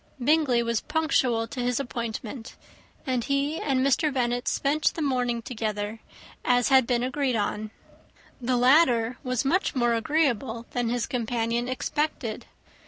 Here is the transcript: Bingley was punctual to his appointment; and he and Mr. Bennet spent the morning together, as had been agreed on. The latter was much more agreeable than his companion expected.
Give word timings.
Bingley 0.19 0.63
was 0.63 0.81
punctual 0.81 1.45
to 1.49 1.59
his 1.61 1.79
appointment; 1.79 2.55
and 3.05 3.23
he 3.23 3.59
and 3.61 3.85
Mr. 3.85 4.11
Bennet 4.11 4.47
spent 4.47 4.95
the 4.95 5.01
morning 5.03 5.43
together, 5.43 5.99
as 6.43 6.69
had 6.69 6.87
been 6.87 7.03
agreed 7.03 7.35
on. 7.35 7.69
The 8.41 8.57
latter 8.57 9.19
was 9.23 9.45
much 9.45 9.75
more 9.75 9.93
agreeable 9.93 10.65
than 10.71 10.89
his 10.89 11.05
companion 11.05 11.67
expected. 11.69 12.47